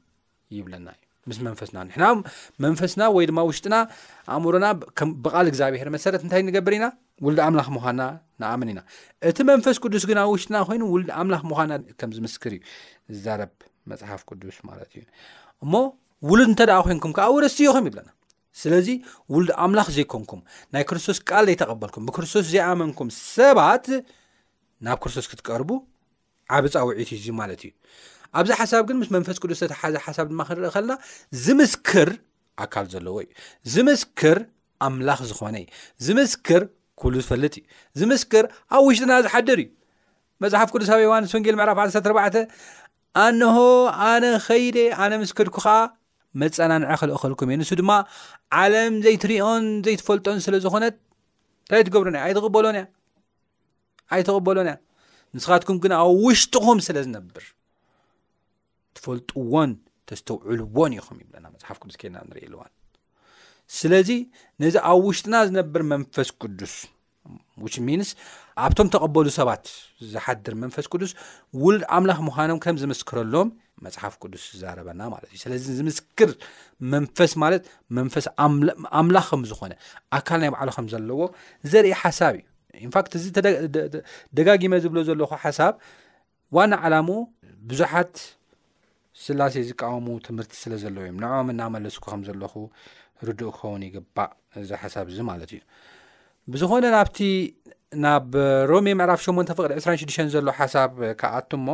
ይብለና 0.57 0.87
እዩ 0.95 0.99
ምስ 1.29 1.37
መንፈስና 1.47 1.77
ንሕና 1.87 2.05
መንፈስና 2.65 3.03
ወይ 3.15 3.25
ድማ 3.29 3.39
ውሽጥና 3.49 3.75
ኣእምሮና 4.33 4.65
ብቓል 5.25 5.47
እግዚኣብሔር 5.51 5.89
መሰረት 5.95 6.21
እንታይ 6.25 6.43
ንገብር 6.47 6.73
ኢና 6.77 6.85
ውሉድ 7.25 7.39
ኣምላኽ 7.47 7.67
ምዃና 7.77 8.01
ንኣምን 8.41 8.71
ኢና 8.73 8.79
እቲ 9.29 9.37
መንፈስ 9.51 9.77
ቅዱስ 9.83 10.03
ግና 10.09 10.21
ውሽጥና 10.33 10.57
ኮይኑ 10.69 10.83
ውሉድ 10.93 11.09
ኣምላኽ 11.21 11.41
ምዃና 11.51 11.73
ከም 12.01 12.11
ዝምስክር 12.17 12.53
እዩ 12.57 12.61
ዝዛረብ 13.17 13.53
መፅሓፍ 13.91 14.21
ቅዱስ 14.29 14.59
ማለት 14.69 14.91
እዩ 14.99 15.03
እሞ 15.65 15.73
ውሉድ 16.31 16.47
እንተደ 16.51 16.71
ኮንኩም 16.89 17.11
ከዓ 17.17 17.27
ውደስቲይኹም 17.37 17.87
ይብለና 17.89 18.09
ስለዚ 18.61 18.87
ውሉድ 19.33 19.49
ኣምላኽ 19.63 19.87
ዘይኮንኩም 19.95 20.41
ናይ 20.73 20.83
ክርስቶስ 20.89 21.17
ቃል 21.29 21.45
ዘይተቐበልኩም 21.49 22.03
ብክርስቶስ 22.07 22.45
ዘይኣመንኩም 22.51 23.09
ሰባት 23.35 23.85
ናብ 24.87 24.97
ክርስቶስ 25.03 25.25
ክትቀርቡ 25.31 25.69
ዓብፃ 26.57 26.75
ውዒት 26.89 27.09
ዩዙ 27.15 27.27
ማለት 27.41 27.61
እዩ 27.65 27.71
ኣብዚ 28.39 28.49
ሓሳብ 28.59 28.83
ግን 28.89 28.97
ምስ 29.01 29.09
መንፈስ 29.15 29.37
ቅዱስ 29.43 29.59
ተተሓዘ 29.63 29.95
ሓሳብ 30.05 30.25
ድማ 30.31 30.41
ክንርኢ 30.47 30.71
ኸልና 30.75 30.93
ዝምስክር 31.43 32.09
ዓካል 32.65 32.85
ዘለዎ 32.93 33.15
እዩ 33.25 33.29
ዝምስክር 33.73 34.39
ኣምላኽ 34.87 35.19
ዝኾነ 35.29 35.55
እዩ 35.63 35.67
ዝምስክር 36.05 36.63
ክብሉ 37.01 37.13
ዝፈልጥ 37.23 37.55
እዩ 37.59 37.65
ዝምስክር 37.99 38.45
ኣብ 38.75 38.81
ውሽጥና 38.87 39.13
ዝሓድር 39.27 39.59
እዩ 39.63 39.69
መፅሓፍ 40.43 40.69
ቅዱስ 40.73 40.89
ኣብ 40.95 41.01
ዮሃንስ 41.05 41.33
ወንጌል 41.37 41.55
ምዕራፍ 41.59 41.77
1ሰ4 41.85 42.41
ኣንሆ 43.25 43.55
ኣነ 44.09 44.25
ኸይደ 44.47 44.77
ኣነ 45.03 45.11
ምስክድኩ 45.23 45.55
ከዓ 45.65 45.75
መፀናንዒ 46.41 46.85
ክልእኸልኩም 47.01 47.49
እዩ 47.51 47.57
ንሱ 47.61 47.71
ድማ 47.81 47.91
ዓለም 48.61 48.93
ዘይትሪዮን 49.05 49.65
ዘይትፈልጦን 49.85 50.39
ስለዝኮነት 50.45 50.95
ንታይትገብሩን 51.65 52.15
ኣይተበሎን 52.25 52.75
እያ 52.81 52.85
ኣይተቕበሎን 54.15 54.67
እያ 54.71 54.75
ንስኻትኩም 55.35 55.77
ግን 55.83 55.93
ኣብ 55.99 56.09
ውሽጡኹም 56.25 56.79
ስለ 56.87 56.97
ዝነብር 57.05 57.45
ትፈልጥዎን 58.97 59.71
ተስተውዕልዎን 60.09 60.91
ኢኹም 60.99 61.17
ይብለና 61.23 61.45
መፅሓፍ 61.55 61.77
ቅዱስ 61.81 61.95
ኬና 62.01 62.17
ንርእ 62.29 62.47
ልዋን 62.53 62.71
ስለዚ 63.77 64.09
ነዚ 64.63 64.75
ኣብ 64.89 64.99
ውሽጥና 65.09 65.35
ዝነብር 65.49 65.83
መንፈስ 65.93 66.29
ቅዱስ 66.41 66.73
ች 67.73 67.75
ሚንስ 67.87 68.09
ኣብቶም 68.65 68.87
ተቐበሉ 68.93 69.25
ሰባት 69.39 69.63
ዝሓድር 70.11 70.53
መንፈስ 70.63 70.85
ቅዱስ 70.93 71.11
ውሉድ 71.63 71.83
ኣምላኽ 71.95 72.19
ምዃኖም 72.27 72.59
ከም 72.63 72.75
ዝምስክረሎም 72.81 73.47
መፅሓፍ 73.85 74.13
ቅዱስ 74.23 74.43
ዝዛረበና 74.55 75.01
ማለት 75.13 75.27
እዩ 75.31 75.39
ስለዚ 75.43 75.63
ዝ 75.77 75.81
ምስክር 75.87 76.29
መንፈስ 76.93 77.31
ማለት 77.43 77.63
መንፈስ 77.97 78.25
ኣምላኽ 79.01 79.27
ከም 79.31 79.41
ዝኮነ 79.51 79.73
ኣካል 80.17 80.39
ናይ 80.43 80.51
ባዕሉ 80.53 80.69
ከም 80.77 80.85
ዘለዎ 80.93 81.19
ዘርኢ 81.71 81.91
ሓሳብ 82.01 82.33
እዩ 82.75 82.85
ንፋክት 82.91 83.13
እዚ 83.19 83.25
ደጋጊመ 84.39 84.73
ዝብሎ 84.83 84.97
ዘለኩ 85.09 85.31
ሓሳብ 85.45 85.73
ዋኒ 86.57 86.73
ዓላሙ 86.87 87.09
ብዙሓት 87.71 88.13
ስላሴይ 89.23 89.63
ዝቃወሙ 89.71 90.07
ትምህርቲ 90.27 90.53
ስለ 90.63 90.73
ዘለዎ 90.83 91.03
እዮም 91.07 91.19
ንኦም 91.23 91.49
እናመለስኩ 91.53 92.03
ከምዘለኹ 92.11 92.53
ርድእ 93.27 93.51
ክኸውን 93.57 93.83
ይግባእ 93.87 94.31
እዚ 94.61 94.69
ሓሳብ 94.81 95.05
እዚ 95.11 95.19
ማለት 95.31 95.51
እዩ 95.55 95.61
ብዝኮነ 96.53 96.85
ናብቲ 96.95 97.19
ናብ 98.05 98.33
ሮሜየ 98.71 98.95
ምዕራፍ 98.99 99.19
8ን 99.25 99.47
ፈቅድ 99.59 99.71
26ተ 99.77 100.25
ዘሎ 100.35 100.49
ሓሳብ 100.59 100.91
ከብኣትሞ 101.19 101.67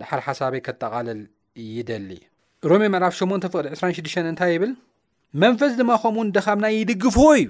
ድሓር 0.00 0.20
ሓሳበይ 0.26 0.60
ከጠቓለል 0.66 1.20
ይደሊ 1.78 2.10
ሮሜ 2.70 2.82
ምዕራፍ 2.94 3.14
8 3.20 3.48
ፍቅዲ 3.54 3.66
26 3.76 4.18
እንታይ 4.30 4.50
ይብል 4.54 4.72
መንፈስ 5.42 5.72
ድማ 5.80 5.90
ከምኡ 6.02 6.22
እንደኻምና 6.28 6.66
ይድግፎ 6.76 7.16
እዩ 7.38 7.46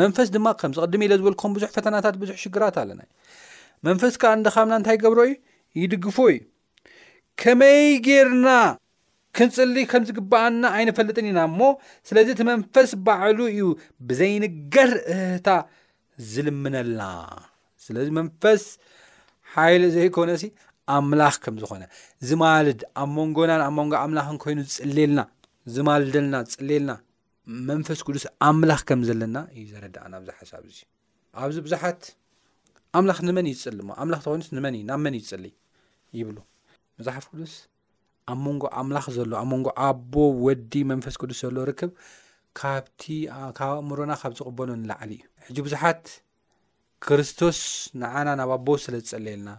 መንፈስ 0.00 0.28
ድማ 0.34 0.48
ከምዝቅድሚ 0.60 1.02
ኢለ 1.06 1.14
ዝበልኩኩም 1.20 1.52
ብዙሕ 1.56 1.68
ፈተናታት 1.76 2.16
ብዙሕ 2.22 2.36
ሽግራት 2.44 2.76
ኣለና 2.82 3.00
እዩ 3.04 3.10
መንፈስ 3.86 4.14
ከዓ 4.22 4.32
እንደኻምና 4.38 4.74
እንታይ 4.80 4.96
ገብሮ 5.04 5.20
እዩ 5.30 5.36
ይድግፎ 5.82 6.18
እዩ 6.34 6.38
ከመይ 7.40 7.80
ጌርና 8.06 8.48
ክንፅሊ 9.36 9.76
ከም 9.90 10.04
ዝግበኣና 10.08 10.62
ኣይንፈልጥን 10.76 11.26
ኢና 11.30 11.40
እሞ 11.48 11.60
ስለዚ 12.08 12.28
እቲ 12.34 12.40
መንፈስ 12.50 12.90
ባዕሉ 13.06 13.40
እዩ 13.54 13.64
ብዘይንገር 14.08 14.90
እህታ 15.14 15.48
ዝልምነልና 16.30 17.02
ስለዚ 17.86 18.08
መንፈስ 18.18 18.62
ሓይል 19.54 19.82
ዘይኮነ 19.96 20.30
ሲ 20.42 20.46
ኣምላኽ 20.96 21.34
ከም 21.44 21.54
ዝኮነ 21.62 21.84
ዝማልድ 22.28 22.80
ኣብ 23.02 23.08
መንጎና 23.16 23.50
ኣብ 23.68 23.74
ንጎ 23.86 23.94
ኣምላክ 24.04 24.26
ኮይኑ 24.44 24.58
ዝፅልና 24.72 25.20
ዝማልደልና 25.74 26.34
ዝፅሌልና 26.50 26.92
መንፈስ 27.70 28.00
ቅዱስ 28.06 28.24
ኣምላኽ 28.48 28.80
ከም 28.88 29.00
ዘለና 29.08 29.36
እዩ 29.56 29.64
ዘረዳእና 29.72 30.14
ብዚ 30.22 30.30
ሓሳብ 30.38 30.62
እዙ 30.70 30.78
ኣብዚ 31.42 31.56
ብዙሓት 31.66 32.00
ኣምላኽ 32.98 33.18
ንመን 33.28 33.46
እዩ 33.50 33.56
ዝፅሊ 33.62 33.80
ኣምላኽ 34.04 34.22
ኮይኑ 34.28 34.42
ንመንእዩ 34.58 34.82
ናብ 34.90 35.00
መን 35.06 35.14
እዩ 35.18 35.24
ዝፅሊ 35.30 35.44
ይብሉ 36.20 36.38
መዛሓፍ 37.00 37.26
ቅዱስ 37.32 37.52
ኣብ 38.32 38.38
መንጎ 38.46 38.62
ኣምላኽ 38.80 39.04
ዘሎ 39.16 39.32
ኣብ 39.42 39.46
ሞንጎ 39.52 39.68
ኣቦ 39.88 40.14
ወዲ 40.46 40.72
መንፈስ 40.92 41.14
ቅዱስ 41.22 41.38
ዘሎ 41.46 41.56
ርክብ 41.70 41.92
ካብ 42.60 42.86
ብ 43.58 43.68
እምሮና 43.82 44.12
ካብ 44.22 44.32
ዝቕበሉ 44.38 44.68
ንላዓሊ 44.82 45.12
እዩ 45.20 45.26
ሕጂ 45.48 45.56
ብዙሓት 45.66 46.02
ክርስቶስ 47.06 47.58
ንዓና 48.02 48.28
ናብ 48.40 48.50
ኣቦ 48.56 48.66
ስለዝፀልየልና 48.84 49.50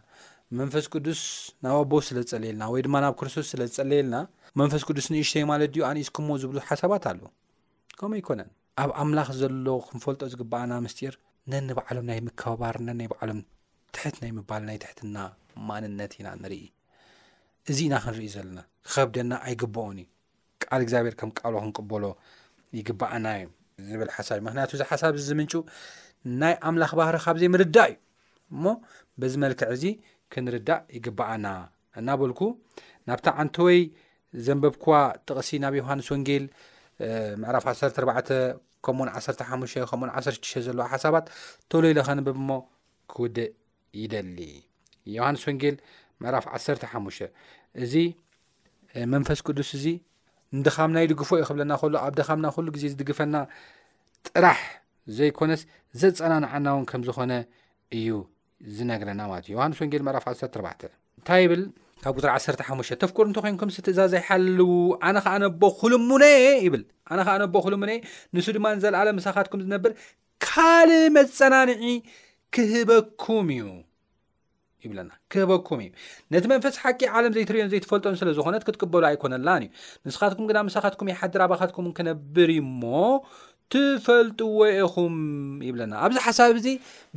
መንፈስ 0.57 0.85
ቅዱስ 0.97 1.19
ናብ 1.63 1.73
ኣቦ 1.79 1.91
ስለ 2.05 2.19
ዝፀለየልና 2.29 2.63
ወይ 2.73 2.81
ድማ 2.85 2.95
ናብ 3.03 3.13
ክርስቶስ 3.19 3.47
ስለ 3.53 3.62
ዝፀለየልና 3.75 4.15
መንፈስ 4.59 4.83
ቅዱስ 4.88 5.07
ንእሽተይማለት 5.13 5.69
ድዩ 5.73 5.81
ኣንእስኩሞ 5.89 6.29
ዝብሉ 6.43 6.57
ሓሳባት 6.69 7.03
ኣሉ 7.12 7.19
ከምኡ 7.99 8.15
ኣይኮነን 8.19 8.49
ኣብ 8.83 8.91
ኣምላኽ 9.03 9.29
ዘሎ 9.41 9.65
ክንፈልጦ 9.88 10.21
ዝግበኣና 10.31 10.71
ምስጢር 10.85 11.13
ነኒ 11.53 11.67
በዕሎም 11.81 12.05
ናይ 12.09 12.19
ምከባባርናናይ 12.29 13.07
በዕሎም 13.13 13.41
ትሕት 13.95 14.15
ናይ 14.23 14.31
ምባል 14.39 14.63
ናይ 14.71 14.77
ትሕትና 14.83 15.15
ማንነት 15.69 16.12
ኢና 16.19 16.27
ንኢ 16.43 16.59
እዚ 17.69 17.77
ኢና 17.88 17.95
ክንርኢ 18.03 18.27
ዘለና 18.35 18.59
ከብደና 18.93 19.31
ኣይግብኦን 19.47 19.97
እዩ 20.03 20.07
ካል 20.69 20.81
እግዚኣብሔር 20.85 21.15
ከም 21.21 21.29
ቃል 21.39 21.53
ክንቅበሎ 21.63 22.03
ይግባኣናእዩ 22.81 23.47
ዝብል 23.89 24.09
ሓሳእዩ 24.19 24.41
ምክንያቱ 24.47 24.71
እዚ 24.77 24.81
ሓሳብ 24.91 25.13
ዝምንፁ 25.29 25.53
ናይ 26.41 26.53
ኣምላኽ 26.69 26.91
ባህሪ 27.01 27.17
ካብዘይ 27.25 27.49
ምርዳእ 27.55 27.93
እዩ 27.97 28.55
እሞ 28.59 28.65
በዚ 29.21 29.33
መልክዕ 29.45 29.67
እዚ 29.75 29.83
ክንርዳእ 30.33 30.81
ይግባኣና 30.97 31.47
እናበልኩ 31.99 32.39
ናብቲ 33.09 33.27
ዓንተ 33.41 33.55
ወይ 33.67 33.79
ዘንበብኳዋ 34.45 34.95
ጥቕሲ 35.27 35.49
ናብ 35.63 35.73
ዮሃንስ 35.81 36.07
ወንጌል 36.13 36.43
ምዕራፍ 37.41 37.65
14 37.71 38.33
ከምኡእውን 38.85 39.09
15 39.19 39.87
ከምእውን 39.91 40.11
16 40.17 40.51
ዘለዋ 40.65 40.85
ሓሳባት 40.93 41.25
ተሎኢለኸንብብ 41.71 42.37
ሞ 42.49 42.59
ክውድእ 43.13 43.51
ይደሊ 44.01 44.39
ዮሃንስ 45.17 45.41
ወንጌል 45.49 45.75
ምዕራፍ 46.23 46.45
1ሓሙ 46.59 47.05
እዚ 47.85 47.93
መንፈስ 49.13 49.39
ቅዱስ 49.47 49.69
እዚ 49.79 49.85
ንደኻምና 50.57 50.97
ይድግፎ 51.05 51.29
ይክብለና 51.41 51.73
ከሉ 51.81 51.93
ኣብ 52.05 52.13
ድኻምና 52.19 52.47
ኩሉ 52.55 52.67
ግዜ 52.75 52.83
ዝድግፈና 52.93 53.35
ጥራሕ 54.27 54.61
ዘይኮነስ 55.17 55.61
ዘፀናንዓና 56.01 56.65
እውን 56.75 56.85
ከም 56.91 57.01
ዝኾነ 57.07 57.33
እዩ 57.97 58.07
ዝነግረና 58.77 59.21
ማለት 59.31 59.45
እ 59.49 59.53
ዮሃንስ 59.55 59.77
ወንጌል 59.83 60.03
ራፍ 60.17 60.25
1 60.31 60.85
እንታይ 61.17 61.45
ብል 61.51 61.63
ካብ 62.03 62.17
ፅሪ 62.23 62.29
15 62.67 62.93
ተፍቁር 63.03 63.25
እንተ 63.29 63.37
ኮይንኩም 63.45 63.71
ስ 63.75 63.83
ትእዛ 63.85 63.99
ዘይሓልው 64.13 64.71
ኣነ 65.07 65.17
ከዓነ 65.25 65.43
ቦ 65.61 65.73
ክልሙነ 65.81 66.25
ይብል 66.67 66.83
ነከዓነቦ 67.19 67.55
ልሙ 67.73 67.83
ንሱ 68.35 68.45
ድማ 68.57 68.65
ንዘለዓለ 68.77 69.09
ምሳኻትኩም 69.19 69.61
ዝነብር 69.65 69.91
ካልእ 70.45 71.03
መፀናኒዒ 71.17 71.83
ክህበኩም 72.55 73.47
እዩ 73.55 73.65
ይብለና 74.85 75.11
ክህበኩም 75.33 75.79
እዩ 75.85 75.89
ነቲ 76.33 76.43
መንፈስ 76.53 76.75
ሓቂ 76.83 76.99
ዓለም 77.19 77.33
ዘይትርዮን 77.37 77.71
ዘይትፈልጦን 77.73 78.15
ስለዝኮነት 78.21 78.63
ክትቅበሉ 78.67 79.03
ኣይኮነላን 79.09 79.63
እዩ 79.67 79.71
ንስኻትኩም 80.09 80.45
ግና 80.51 80.59
ምሳኻትኩም 80.67 81.09
ሓድር 81.21 81.43
ኣባካትኩም 81.47 81.89
ክነብር 81.99 82.49
እዩሞ 82.57 82.81
ትፈልጥዎ 83.73 84.60
ይኹም 84.79 85.15
ይብለና 85.67 85.93
ኣብዚ 86.05 86.17
ሓሳብ 86.25 86.55
እዚ 86.60 86.67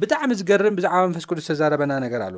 ብጣዕሚ 0.00 0.30
ዝገርም 0.40 0.74
ብዛዕባ 0.78 1.02
መንፈስ 1.08 1.26
ቅዱስ 1.30 1.46
ተዛረበና 1.50 1.92
ነገር 2.04 2.22
ኣለ 2.26 2.34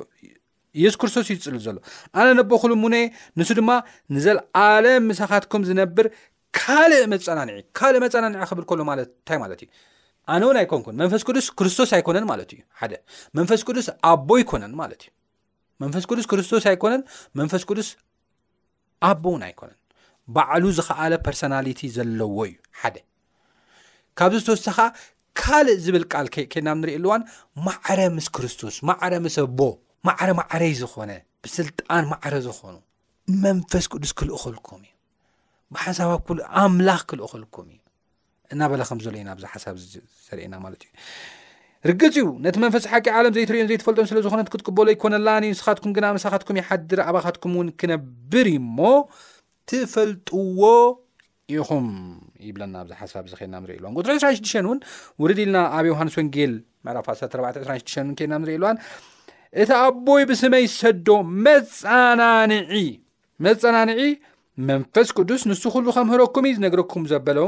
ኢየሱስ 0.79 0.99
ክርስቶስ 1.01 1.25
እዩ 1.31 1.37
ዝፅልል 1.43 1.61
ዘሎ 1.65 1.77
ኣነ 2.21 2.27
ነበኩሉም 2.41 2.79
እሙን 2.79 2.95
ንሱ 3.41 3.49
ድማ 3.59 3.71
ንዘለዓለም 4.15 5.03
ምሳኻትኩም 5.11 5.63
ዝነብር 5.69 6.07
ካልእ 6.59 7.03
መፀናኒዒ 7.13 7.59
ካልእ 7.79 8.01
መፀናኒዒ 8.05 8.39
ክብል 8.51 8.65
ከሉ 8.71 8.81
ማለትንታይ 8.91 9.39
ማለት 9.45 9.61
እዩ 9.67 9.69
ኣነ 10.35 10.43
እውን 10.49 10.59
ኣይኮንኩን 10.63 10.97
መንፈስ 11.03 11.25
ቅዱስ 11.29 11.47
ክርስቶስ 11.61 11.91
ኣይኮነን 11.99 12.27
ማለት 12.33 12.53
እዩ 12.57 12.61
ሓደ 12.83 12.95
መንፈስ 13.41 13.63
ቅዱስ 13.69 13.89
ኣቦ 14.11 14.29
ኣይኮነን 14.41 14.75
ማለት 14.83 15.03
እዩ 15.07 15.13
መንፈስ 15.85 16.07
ቅዱስ 16.13 16.29
ክርስቶስ 16.33 16.65
ኣይኮነን 16.73 17.03
መንፈስ 17.41 17.65
ቅዱስ 17.71 17.89
ኣቦ 19.11 19.25
እውን 19.33 19.43
ኣይኮነን 19.49 19.81
ባዕሉ 20.37 20.65
ዝኸኣለ 20.79 21.15
ፐርሶናሊቲ 21.27 21.81
ዘለዎ 21.99 22.37
እዩ 22.53 22.57
ካብዚ 24.19 24.41
ተወሳኻ 24.49 24.79
ካልእ 25.41 25.79
ዝብል 25.85 26.05
ካል 26.13 26.27
ከድናብ 26.35 26.77
ንሪኢ 26.83 26.95
ኣሉዋን 27.01 27.23
ማዕረ 27.67 28.01
ምስ 28.17 28.27
ክርስቶስ 28.37 28.77
ማዕረ 28.89 29.13
ምስ 29.25 29.37
ኣቦ 29.45 29.61
ማዕረ 30.09 30.29
ማዕረይ 30.41 30.73
ዝኮነ 30.81 31.11
ብስልጣን 31.45 32.05
ማዕረ 32.13 32.35
ዝኾኑ 32.47 32.77
መንፈስ 33.45 33.85
ቅዱስ 33.93 34.13
ክልእኸልኩም 34.19 34.83
እዩ 34.87 34.93
ብሓሳብ 35.75 36.11
ኣኩሉ 36.17 36.39
ኣምላኽ 36.63 37.01
ክልእኸልኩም 37.11 37.67
እዩ 37.75 37.81
እናበላ 38.53 38.83
ከም 38.91 38.99
ዘሎ 39.07 39.15
ኢዩና 39.21 39.31
ብዛ 39.39 39.45
ሓሳብ 39.55 39.75
ዘርእየና 40.27 40.55
ማለት 40.65 40.81
እዩ 40.87 40.93
ርግፅ 41.91 42.15
እዩ 42.23 42.27
ነቲ 42.45 42.57
መንፈስ 42.65 42.85
ሓቂ 42.93 43.07
ዓለም 43.19 43.33
ዘይትሪዮም 43.37 43.69
ዘይተፈልጦዮም 43.71 44.09
ስለዝኮነ 44.11 44.43
ክትቀበሎ 44.55 44.87
ኣይኮነላ 44.95 45.29
ንስኻትኩም 45.45 45.93
ግና 45.97 46.07
ንሳኻትኩም 46.17 46.59
ይሓድር 46.61 47.01
ኣባኻትኩም 47.11 47.55
እውን 47.57 47.69
ክነብር 47.83 48.47
ዩሞ 48.57 48.79
ትፈልጥዎ 49.73 50.63
ኢኹም 51.53 51.87
ይብለና 52.49 52.77
ብዛ 52.85 52.93
ሓሳብ 53.01 53.25
እዚ 53.29 53.35
ክድና 53.39 53.55
ንሪኢ 53.63 53.77
ልዋን 53.83 53.95
ሪ 54.09 54.13
26 54.19 54.53
እውን 54.67 54.79
ውርድ 55.23 55.39
ኢልና 55.45 55.59
ኣብ 55.77 55.85
ዮሃንስ 55.91 56.15
ወንጌል 56.21 56.53
መዕራፋሰ426 56.87 57.97
እ 58.03 58.15
ኬና 58.19 58.33
ንሪኢ 58.43 58.55
ኢልዋን 58.59 58.77
እቲ 59.63 59.71
ኣቦይ 59.83 60.23
ብስመይ 60.31 60.65
ሰዶ 60.81 61.09
መፀና 61.47 62.23
መፀናኒዒ 63.47 64.03
መንፈስ 64.71 65.09
ቅዱስ 65.19 65.43
ንሱ 65.51 65.63
ኩሉ 65.75 65.87
ከምህረኩም 65.95 66.45
ዝነግረኩም 66.57 67.05
ዘበለዎ 67.13 67.47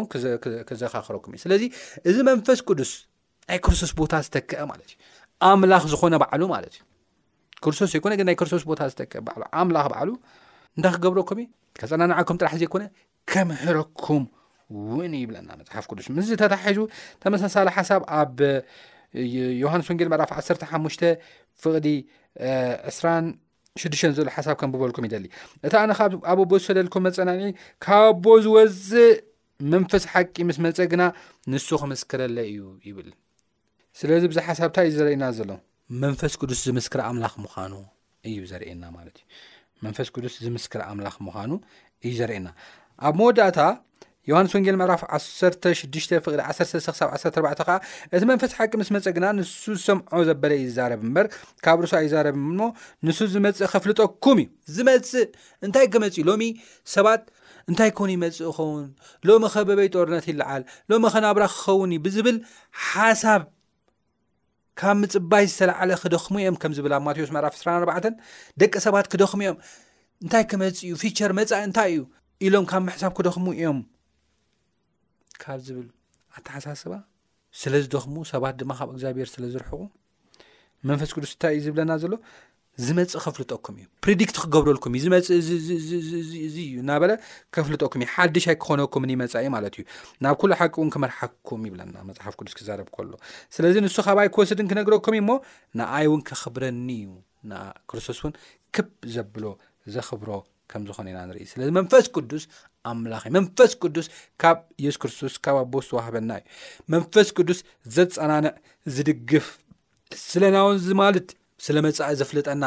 ክዘኻክረኩም 0.68 1.32
እዩ 1.36 1.40
ስለዚ 1.44 1.62
እዚ 2.10 2.16
መንፈስ 2.28 2.60
ቅዱስ 2.68 2.92
ናይ 3.50 3.58
ክርስቶስ 3.64 3.92
ቦታ 4.00 4.12
ዝተክአ 4.26 4.62
ማለት 4.70 4.88
እዩ 4.94 4.96
ኣምላኽ 5.50 5.84
ዝኾነ 5.92 6.14
ባዕሉ 6.22 6.42
ማለት 6.54 6.72
እዩ 6.76 6.82
ክርስቶስ 7.64 7.90
ዘይኮነ 7.94 8.12
ግ 8.20 8.26
ናይ 8.28 8.36
ክርስቶስ 8.40 8.64
ቦታ 8.70 8.80
ዝክአ 8.92 9.20
ባዕሉ 9.28 9.42
ኣምላኽ 9.60 9.86
ባዕሉ 9.92 10.10
እንዳ 10.76 10.86
ክገብረኩምእ 10.94 11.46
ካፀናንዓኩም 11.80 12.36
ጥራሕ 12.42 12.54
ዘይኮነ 12.62 12.82
ከምሕረኩም 13.32 14.24
ውን 14.90 15.12
ይብለና 15.22 15.48
መፅሓፍ 15.60 15.84
ቅዱስ 15.90 16.06
ምዝ 16.16 16.28
ተታሓሒዙ 16.42 16.82
ተመሳሳለ 17.22 17.68
ሓሳብ 17.76 18.02
ኣብ 18.20 18.38
ዮሃንስ 19.62 19.86
ወንጌል 19.90 20.08
መዕራፍ 20.12 20.30
1ሓሙሽ 20.38 20.96
ፍቕዲ 21.62 21.86
26ዱሽተ 22.96 24.10
ዝብል 24.16 24.30
ሓሳብ 24.36 24.56
ከም 24.60 24.70
ብበልኩም 24.74 25.04
ይደሊ 25.08 25.24
እቲ 25.66 25.74
ኣነ 25.82 25.92
ኣብ 26.04 26.12
ኣቦ 26.32 26.40
ዝፈለልኩም 26.64 27.02
መፀናኒዒ 27.08 27.50
ካ 27.84 27.88
ቦ 28.24 28.34
ዝወዝእ 28.44 29.08
መንፈስ 29.74 30.02
ሓቂ 30.12 30.34
ምስ 30.48 30.58
መፀ 30.66 30.76
ግና 30.92 31.02
ንሱ 31.52 31.68
ክምስክረለ 31.82 32.38
እዩ 32.50 32.60
ይብል 32.88 33.08
ስለዚ 33.98 34.22
ብዙ 34.30 34.38
ሓሳብታ 34.48 34.76
እዩ 34.88 34.92
ዘርእየና 34.98 35.26
ዘሎ 35.38 35.50
መንፈስ 36.02 36.32
ቅዱስ 36.40 36.60
ዝምስክር 36.68 37.00
ኣምላኽ 37.10 37.34
ምኑ 37.44 37.74
እዩዘእና 38.30 38.82
ማእዩመንፈስ 38.96 40.08
ቅዱስ 40.14 40.34
ዝምስክር 40.46 40.80
ኣምላ 40.90 41.08
ምዃኑ 41.28 41.50
እዩ 42.06 42.12
ዘርእየና 42.20 42.48
ኣብ 43.04 43.14
መወዳእታ 43.20 43.60
ዮሃንስ 44.30 44.52
ወንጌል 44.56 44.76
ምዕራፍ 44.80 45.02
16 45.16 46.12
ፍቅ 46.24 46.32
1314 46.34 47.64
ከዓ 47.68 47.76
እቲ 48.14 48.22
መንፈስ 48.30 48.50
ሓቂ 48.58 48.72
ምስ 48.80 48.88
መፀ 48.94 49.04
ግና 49.16 49.26
ንሱ 49.38 49.62
ዝሰምዖ 49.78 50.22
ዘበለ 50.28 50.52
ይይዛረብ 50.58 51.00
እምበር 51.06 51.26
ካብ 51.64 51.78
ርሳ 51.84 51.92
ይዛረብ 52.06 52.36
ሞ 52.60 52.70
ንሱ 53.08 53.18
ዝመፅእ 53.34 53.70
ኸፍልጠኩም 53.74 54.38
እዩ 54.44 54.46
ዝመፅእ 54.76 55.28
እንታይ 55.66 55.86
ከመፅእዩ 55.94 56.24
ሎሚ 56.30 56.42
ሰባት 56.94 57.22
እንታይ 57.70 57.90
ኮን 57.98 58.10
ይመፅእ 58.14 58.42
ክኸውን 58.56 58.84
ሎሚ 59.28 59.42
ከበበይ 59.54 59.88
ጦርነት 59.94 60.26
ይልዓል 60.32 60.64
ሎሚ 60.92 61.04
ከናብራ 61.14 61.44
ክኸውን 61.54 61.92
ዩ 61.96 62.00
ብዝብል 62.08 62.36
ሓሳብ 62.90 63.42
ካብ 64.80 64.96
ምፅባይ 65.02 65.44
ዝተላዓለ 65.52 65.90
ክደኽሙ 66.02 66.36
እዮም 66.42 66.56
ከም 66.62 66.72
ዝብል 66.78 66.92
ኣብ 66.98 67.02
ማቴዎስ 67.06 67.30
ምዕራፍ 67.36 67.54
24 67.66 68.10
ደቂ 68.60 68.72
ሰባት 68.86 69.06
ክደኽሙ 69.12 69.40
እዮም 69.46 69.56
እንታይ 70.24 70.44
ከመፅ 70.50 70.78
እዩ 70.86 70.92
ፊቸር 71.04 71.30
መፃ 71.38 71.52
እንታይ 71.68 71.90
እዩ 71.94 72.00
ኢሎም 72.44 72.64
ካብ 72.70 72.82
ምሕሳብ 72.86 73.12
ክደኽሙ 73.18 73.46
እዮም 73.58 73.78
ካብ 75.42 75.58
ዝብል 75.66 75.86
ኣተሓሳስባ 76.38 76.92
ስለ 77.60 77.72
ዝደኽሙ 77.84 78.16
ሰባት 78.32 78.54
ድማ 78.60 78.70
ካብ 78.78 78.88
እግዚኣብሄር 78.94 79.28
ስለዝርሕቁ 79.34 79.76
መንፈስ 80.88 81.10
ቅዱስ 81.16 81.32
እንታይ 81.34 81.54
እዩ 81.58 81.62
ዝብለና 81.66 81.92
ዘሎ 82.02 82.12
ዝመፅእ 82.86 83.20
ከፍልጠኩም 83.24 83.76
እዩ 83.80 83.86
ፕሪድክት 84.04 84.36
ክገብረልኩምእዩ 84.42 85.04
እእዩ 86.46 86.58
እናበለ 86.82 87.12
ከፍልጠኩም 87.56 88.00
እዩ 88.04 88.08
ሓደሻይ 88.14 88.56
ክኾነኩምን 88.62 89.12
መፃ 89.20 89.32
እኢ 89.40 89.48
ማለት 89.54 89.74
እዩ 89.78 89.84
ናብ 90.26 90.34
ኩሉ 90.42 90.50
ሓቂ 90.60 90.74
እውን 90.80 90.90
ክመርሓኩም 90.96 91.62
ይብለና 91.68 91.96
መፅሓፍ 92.08 92.34
ቅዱስ 92.40 92.54
ክዛረብ 92.58 92.88
ከሎ 92.96 93.12
ስለዚ 93.56 93.74
ንሱ 93.84 93.96
ካብይ 94.08 94.28
ክወስድን 94.34 94.68
ክነግረኩም 94.72 95.16
እዩ 95.18 95.22
እሞ 95.24 95.30
ንኣይ 95.82 96.06
እውን 96.10 96.22
ክኽብረኒ 96.30 96.88
እዩ 97.04 97.08
ን 97.52 97.62
ክርስቶስ 97.92 98.20
እውን 98.24 98.34
ክብ 98.78 98.88
ዘብሎ 99.16 99.44
ዘኽብሮ 99.96 100.30
ከምዝኮነ 100.72 101.06
ኢና 101.12 101.18
ንርኢ 101.28 101.42
ስለዚ 101.52 101.68
መንፈስ 101.78 102.06
ቅዱስ 102.16 102.44
ኣምላእዩ 102.90 103.26
መንፈስ 103.36 103.72
ቅዱስ 103.82 104.06
ካብ 104.42 104.58
ኢየሱስ 104.82 104.98
ክርስቶስ 105.02 105.34
ካብ 105.44 105.56
ኣቦስ 105.62 105.88
ዋህበና 105.96 106.30
እዩ 106.40 106.44
መንፈስ 106.94 107.28
ቅዱስ 107.38 107.58
ዘፀናነዕ 107.96 108.52
ዝድግፍ 108.94 109.46
ስለ 110.28 110.42
ናውንዚ 110.56 110.86
ማለት 111.02 111.28
ስለ 111.66 111.76
መፃኢ 111.86 112.10
ዘፍለጠና 112.20 112.64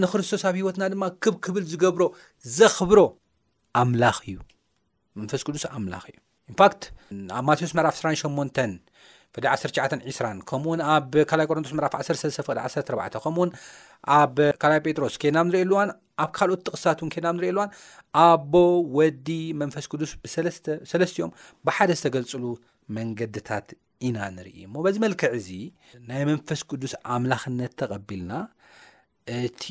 ንክርስቶስ 0.00 0.42
ኣብ 0.48 0.54
ሂወትና 0.60 0.84
ድማ 0.92 1.04
ክብክብል 1.24 1.64
ዝገብሮ 1.72 2.02
ዘኽብሮ 2.56 3.00
ኣምላ 3.82 4.04
እዩ 4.30 4.34
መንፈስ 5.20 5.42
ዱስ 5.58 5.64
ኣምላኽ 5.78 6.04
እዩ 6.10 6.16
ኢንፋክት 6.50 6.82
ኣብ 7.36 7.44
ማቴዎስ 7.48 7.72
መራፍ 7.78 7.94
28 8.00 8.60
ፍደ 9.34 9.44
1920 9.54 10.38
ከምኡውን 10.48 10.80
ኣብ 10.94 11.08
2 11.22 11.48
ቆሮንቶስ 11.50 11.72
ራፍ 11.84 11.94
1314 12.02 13.22
ከምኡውን 13.24 13.50
ኣብ 14.18 14.36
ካላይ 14.62 14.78
ጴጥሮስ 14.84 15.14
ከናብ 15.22 15.46
ንሪእየኣሉዋን 15.48 15.88
ኣብ 16.22 16.30
ካልኦት 16.38 16.60
ጥቕስታት 16.66 16.98
እውን 17.02 17.10
ኬና 17.14 17.26
ንሪኢ 17.38 17.48
ኣልዋን 17.52 17.70
ኣቦ 18.26 18.52
ወዲ 18.98 19.28
መንፈስ 19.62 19.86
ቅዱስ 19.92 20.12
ብሰለስትዮም 20.22 21.32
ብሓደ 21.68 21.90
ዝተገልፅሉ 21.98 22.44
መንገድታት 22.98 23.66
ኢና 24.08 24.18
ንርኢ 24.36 24.56
እሞ 24.66 24.74
በዚ 24.86 24.96
መልክዕ 25.04 25.30
እዚ 25.38 25.48
ናይ 26.08 26.22
መንፈስ 26.30 26.60
ቅዱስ 26.70 26.92
ኣምላኽነት 27.16 27.72
ተቐቢልና 27.82 28.32
እቲ 29.40 29.64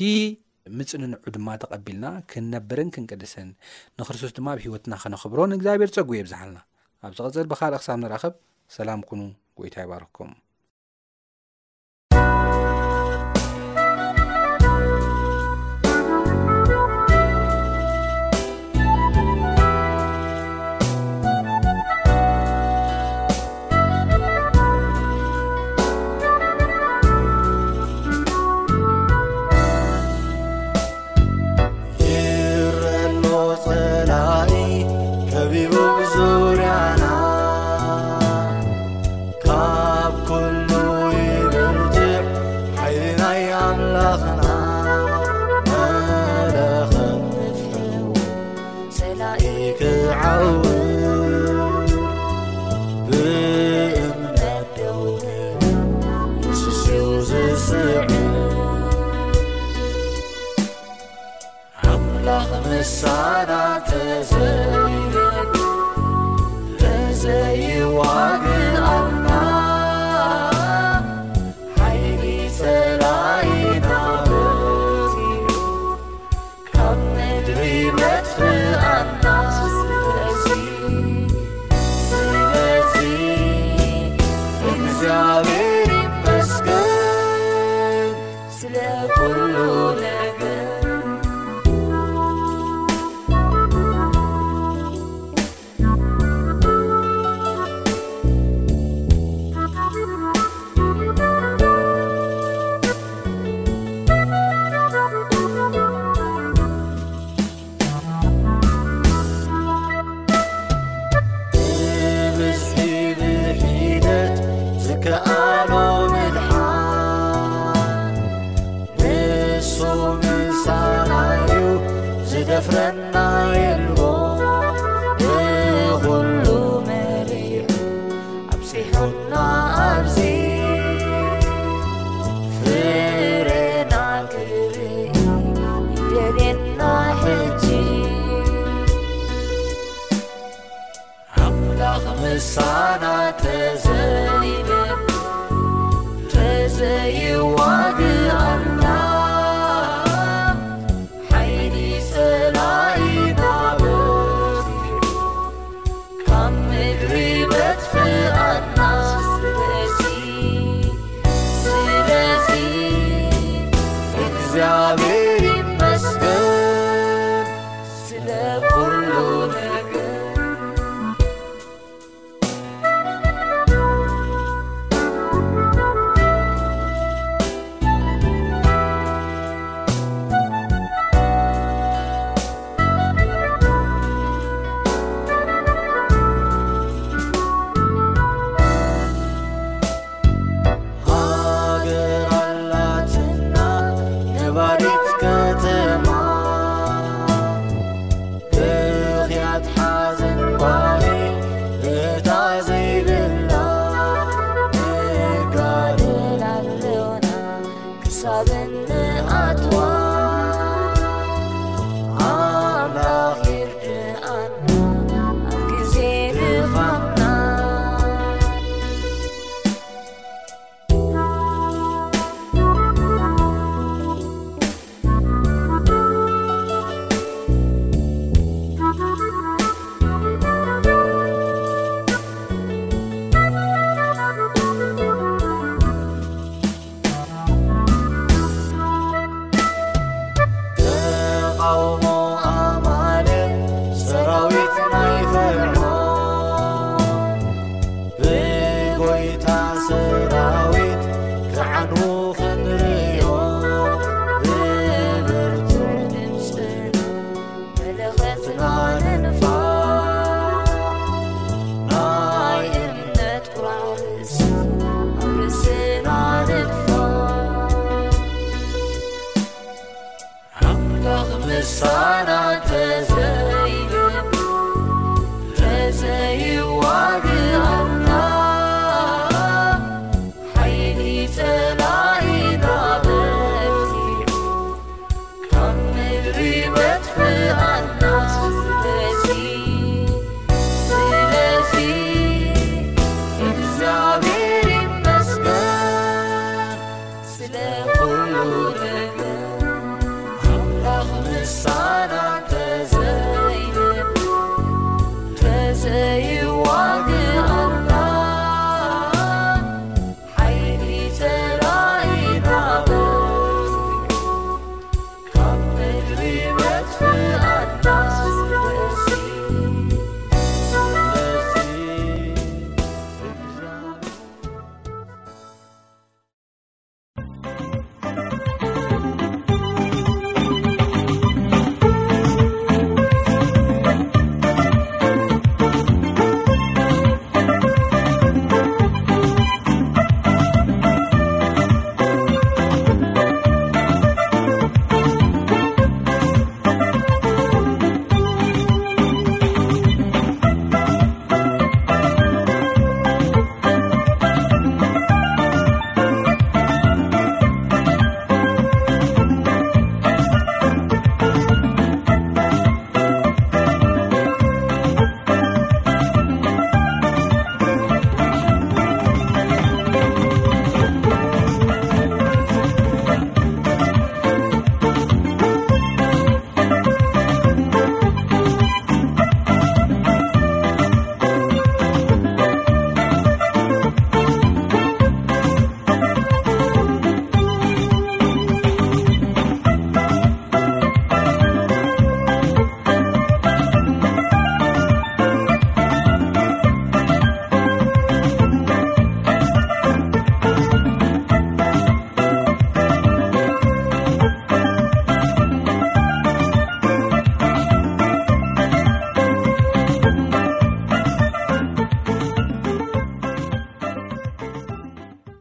ምፅንንዑ 0.78 1.18
ድማ 1.34 1.48
ተቐቢልና 1.64 2.06
ክንነበረን 2.30 2.88
ክንቀደሰን 2.94 3.48
ንክርስቶስ 4.00 4.32
ድማ 4.38 4.48
ኣብ 4.54 4.58
ሂወትና 4.66 4.94
ክነኽብሮ 5.02 5.38
ንእግዚኣብሔር 5.52 5.92
ፀጉቢ 5.96 6.16
የብዛሓልና 6.20 6.58
ኣብ 7.08 7.12
ዚቕፅል 7.18 7.46
ብካልእ 7.52 7.78
ኣክሳብ 7.80 7.98
ንራኸብ 8.04 8.34
ሰላም 8.76 9.02
ኩኑ 9.10 9.20
wy 9.58 9.68
ty 9.74 9.84
waro 9.90 10.06
kom 10.16 10.32